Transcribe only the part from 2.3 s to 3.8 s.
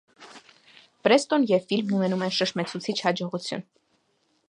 շշմեցուցիչ հաջողություն։